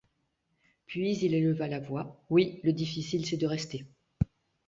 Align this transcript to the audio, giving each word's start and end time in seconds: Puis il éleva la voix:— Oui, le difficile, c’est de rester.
Puis 0.87 1.15
il 1.19 1.35
éleva 1.35 1.67
la 1.67 1.79
voix:— 1.79 2.19
Oui, 2.31 2.59
le 2.63 2.73
difficile, 2.73 3.23
c’est 3.23 3.37
de 3.37 3.45
rester. 3.45 3.85